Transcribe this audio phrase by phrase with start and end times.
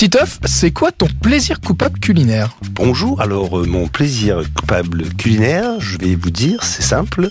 [0.00, 2.56] Titeuf, c'est quoi ton plaisir coupable culinaire?
[2.70, 7.28] Bonjour, alors euh, mon plaisir coupable culinaire, je vais vous dire, c'est simple,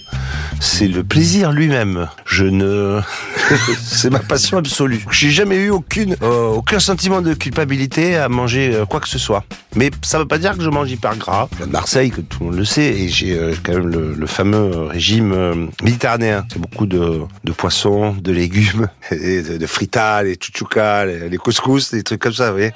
[0.60, 2.08] c'est le plaisir lui-même.
[2.28, 3.02] Je ne...
[3.82, 5.04] c'est ma passion absolue.
[5.10, 9.44] J'ai jamais eu euh, aucun sentiment de culpabilité à manger euh, quoi que ce soit.
[9.76, 11.48] Mais ça veut pas dire que je mange hyper gras.
[11.52, 13.88] Je viens de Marseille, que tout le monde le sait, et j'ai euh, quand même
[13.88, 16.46] le, le fameux régime euh, méditerranéen.
[16.52, 21.38] C'est beaucoup de, de poissons, de légumes, et de, de fritas, les chouchoukas, les, les
[21.38, 22.72] couscous, des trucs comme ça, vous voyez.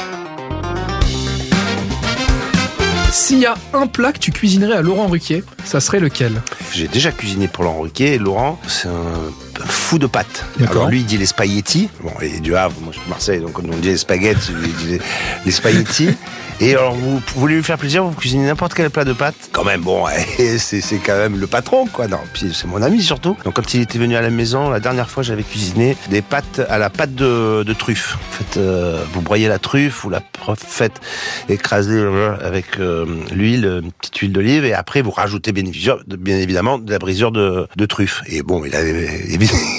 [3.11, 6.41] S'il y a un plat que tu cuisinerais à Laurent Ruquier, ça serait lequel?
[6.73, 10.45] J'ai déjà cuisiné pour Laurent Ruquier et Laurent, c'est un fou de pâtes.
[10.69, 11.89] Alors lui, il dit les spaghettis.
[12.01, 14.51] Bon, il est du Havre, moi je suis de Marseille, donc on dit les spaghettis,
[14.63, 15.01] il dit les,
[15.45, 16.09] les spaghettis.
[16.59, 19.33] Et alors, vous, vous voulez lui faire plaisir, vous cuisinez n'importe quel plat de pâtes?
[19.51, 20.05] Quand même, bon,
[20.37, 22.07] c'est c'est quand même le patron, quoi.
[22.07, 23.35] Non, puis c'est mon ami surtout.
[23.43, 26.61] Donc quand il était venu à la maison, la dernière fois, j'avais cuisiné des pâtes
[26.69, 28.15] à la pâte de, de truffe.
[28.15, 30.21] En fait, euh, vous broyez la truffe, vous la
[30.55, 31.01] faites
[31.49, 36.01] écraser euh, avec euh, l'huile, une petite huile d'olive, et après vous rajoutez bien, évidemment-
[36.07, 38.21] bien évidemment de la brisure de, de truffe.
[38.27, 39.09] Et bon, il avait,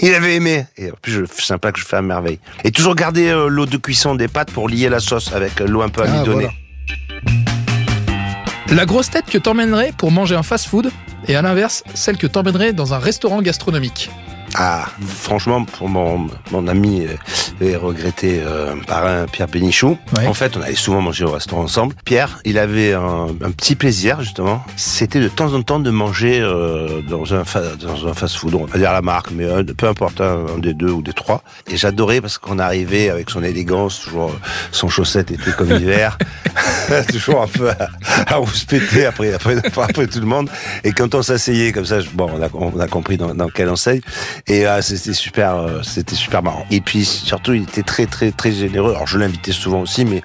[0.03, 0.67] il avait aimé.
[0.77, 2.39] Et en plus, je- c'est un plat que je fais à merveille.
[2.65, 5.67] Et toujours garder euh, l'eau de cuisson des pâtes pour lier la sauce avec euh,
[5.67, 6.45] l'eau un peu Ah, amidonnée.
[6.45, 6.53] voilà.
[8.71, 10.91] La grosse tête que t'emmènerais pour manger un fast-food
[11.29, 14.11] et à l'inverse, celle que t'emmènerais dans un restaurant gastronomique.
[14.57, 17.15] Ah, franchement, pour mon, mon ami euh,
[17.61, 20.27] et regretté euh, parrain Pierre Bénichou, Ouais.
[20.27, 21.95] en fait, on allait souvent manger au restaurant ensemble.
[22.05, 26.41] Pierre, il avait un, un petit plaisir, justement, c'était de temps en temps de manger
[26.41, 27.43] euh, dans un,
[27.81, 30.75] dans un fast-food, on va dire la marque, mais un- peu importe, un, un des
[30.75, 31.43] deux ou des trois.
[31.71, 36.19] Et j'adorais parce qu'on arrivait avec son élégance, toujours euh, son chaussette était comme l'hiver,
[37.11, 37.89] toujours un peu à,
[38.27, 40.49] à rouspéter après, après, après tout le monde.
[40.85, 43.49] Et quand on s'asseyait comme ça, je- bon, on a, on a compris dans, dans
[43.49, 44.01] quelle enseigne.
[44.47, 46.67] Et euh, c'était super, euh, c'était super marrant.
[46.71, 48.93] Et puis surtout, il était très, très, très généreux.
[48.93, 50.23] Alors je l'invitais souvent aussi, mais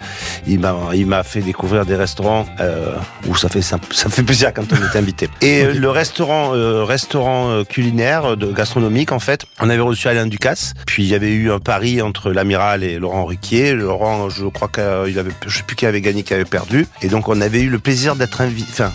[0.47, 2.95] il m'a, il m'a fait découvrir des restaurants euh,
[3.27, 5.29] où ça fait, ça, ça fait plaisir quand on est invité.
[5.41, 10.07] Et euh, le restaurant, euh, restaurant euh, culinaire, de gastronomique en fait, on avait reçu
[10.07, 10.73] Alain Ducasse.
[10.85, 13.73] Puis il y avait eu un pari entre l'amiral et Laurent Ruquier.
[13.73, 16.87] Laurent, je crois qu'il avait, je sais plus qui avait gagné, qui avait perdu.
[17.01, 18.91] Et donc on avait eu le plaisir d'être invité, enfin,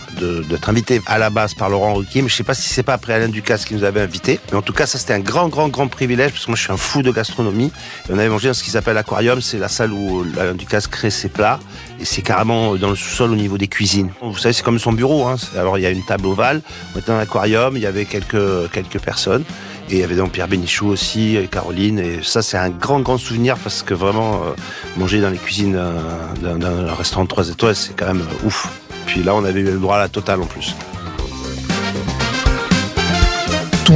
[0.48, 2.22] d'être invité à la base par Laurent Ruquier.
[2.22, 4.40] Mais je sais pas si c'est pas après Alain Ducasse qui nous avait invité.
[4.50, 6.62] Mais en tout cas, ça c'était un grand, grand, grand privilège parce que moi je
[6.62, 7.72] suis un fou de gastronomie.
[8.14, 9.42] On avait mangé dans ce qui s'appelle l'aquarium.
[9.42, 11.58] C'est la salle où Alain Ducasse crée ses plats.
[11.98, 14.12] Et c'est carrément dans le sous-sol au niveau des cuisines.
[14.22, 15.26] Vous savez, c'est comme son bureau.
[15.26, 15.34] Hein.
[15.58, 16.62] Alors il y a une table ovale.
[16.94, 17.76] On était dans l'aquarium.
[17.76, 19.42] Il y avait quelques, quelques personnes.
[19.90, 21.98] Et il y avait donc Pierre Bénichou aussi, Caroline.
[21.98, 24.50] Et ça, c'est un grand, grand souvenir parce que vraiment, euh,
[24.96, 28.68] manger dans les cuisines euh, d'un restaurant de 3 étoiles, c'est quand même euh, ouf.
[29.06, 30.76] Puis là, on avait eu le droit à la totale en plus.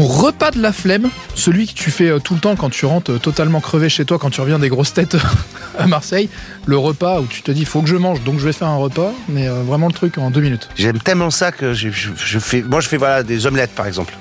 [0.01, 3.11] Repas de la flemme, celui que tu fais euh, tout le temps quand tu rentres
[3.11, 5.17] euh, totalement crevé chez toi, quand tu reviens des grosses têtes
[5.79, 6.29] à Marseille,
[6.67, 8.77] le repas où tu te dis faut que je mange, donc je vais faire un
[8.77, 10.69] repas, mais euh, vraiment le truc en deux minutes.
[10.77, 11.91] J'aime tellement ça que je
[12.39, 12.63] fais.
[12.63, 14.15] Moi, je fais voilà des omelettes, par exemple.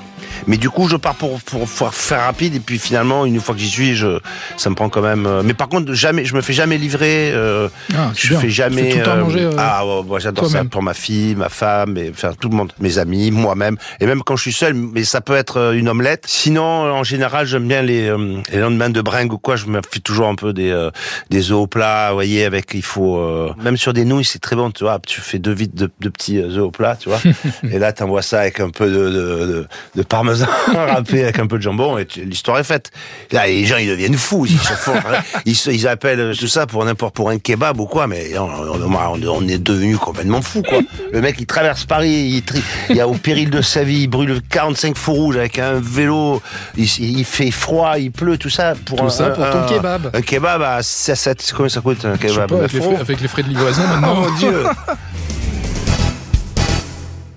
[0.48, 3.54] Mais du coup, je pars pour, pour, pour faire rapide et puis finalement, une fois
[3.54, 4.20] que j'y suis, je,
[4.56, 5.26] ça me prend quand même.
[5.26, 7.32] euh, Mais par contre, jamais, je me fais jamais livrer.
[7.34, 8.40] euh, Ah, je bien.
[8.40, 8.92] fais jamais.
[8.92, 11.98] fais tout euh, manger, euh, ah, ouais, moi j'adore ça pour ma fille, ma femme,
[11.98, 14.74] et enfin tout le monde, mes amis, moi-même, et même quand je suis seul.
[14.74, 16.24] Mais ça peut être une omelette.
[16.28, 18.10] Sinon, en général, j'aime bien les,
[18.52, 19.58] les lendemains de bringue ou quoi.
[19.58, 20.90] Je me fais toujours un peu des
[21.30, 23.20] des œufs au plat, vous voyez, avec il faut
[23.62, 24.72] même sur des nouilles, c'est très bon.
[24.72, 27.20] Tu vois, tu fais deux vides de, de petits œufs au plat, tu vois.
[27.70, 30.37] et là, t'envoies ça avec un peu de de, de, de parmesan
[30.76, 32.92] râpé avec un peu de jambon, et l'histoire est faite.
[33.32, 34.46] Là, les gens, ils deviennent fous.
[34.46, 34.94] Ils se font,
[35.46, 38.44] ils, se- ils appellent tout ça pour n'importe pour un kebab ou quoi, mais on,
[38.44, 40.80] on- on- on est devenu complètement fou, quoi.
[41.12, 44.08] Le mec, il traverse Paris, il, tri- il a au péril de sa vie, il
[44.08, 46.42] brûle 45 faux rouges avec un vélo,
[46.78, 49.60] il, il fait froid, il pleut, tout ça pour Tout un, ça pour un- ton
[49.64, 50.10] un- kebab.
[50.14, 52.50] Un kebab à 7, combien ça coûte un Je sais kebab?
[52.50, 53.02] pas, avec les, 9 frais, euros?
[53.02, 54.16] avec les frais de livraison Oh maintenant.
[54.16, 54.64] mon dieu